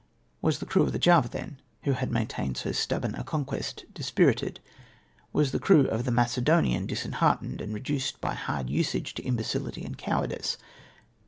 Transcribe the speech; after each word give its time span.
Was 0.41 0.57
the 0.57 0.65
crew 0.65 0.81
of 0.81 0.93
the 0.93 0.97
Java, 0.97 1.29
then, 1.29 1.61
who 1.83 1.91
had 1.91 2.09
maintained 2.11 2.57
so 2.57 2.71
stub 2.71 3.03
born 3.03 3.13
a 3.13 3.23
conquest, 3.23 3.85
dispirited? 3.93 4.59
Was 5.31 5.51
the 5.51 5.59
crew 5.59 5.85
of 5.89 6.05
the 6.05 6.11
Macedo 6.11 6.59
nian 6.59 6.87
disheartened 6.87 7.61
and 7.61 7.71
reduced 7.71 8.19
by 8.19 8.33
hard 8.33 8.67
usage 8.67 9.13
to 9.13 9.21
imbecility 9.21 9.85
and 9.85 9.95
cowardice 9.99 10.57